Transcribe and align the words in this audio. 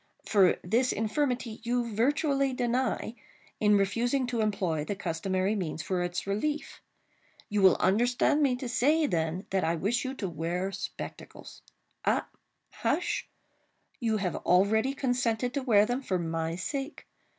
For, 0.25 0.57
this 0.63 0.91
infirmity 0.91 1.59
you 1.61 1.93
virtually 1.93 2.53
deny, 2.53 3.13
in 3.59 3.77
refusing 3.77 4.25
to 4.25 4.41
employ 4.41 4.83
the 4.83 4.95
customary 4.95 5.53
means 5.53 5.83
for 5.83 6.01
its 6.01 6.25
relief. 6.25 6.81
You 7.49 7.61
will 7.61 7.75
understand 7.79 8.41
me 8.41 8.55
to 8.55 8.67
say, 8.67 9.05
then, 9.05 9.45
that 9.51 9.63
I 9.63 9.75
wish 9.75 10.03
you 10.03 10.15
to 10.15 10.27
wear 10.27 10.71
spectacles;—ah, 10.71 12.25
hush!—you 12.71 14.17
have 14.17 14.37
already 14.37 14.95
consented 14.95 15.53
to 15.53 15.61
wear 15.61 15.85
them, 15.85 16.01
for 16.01 16.17
my 16.17 16.55
sake. 16.55 17.05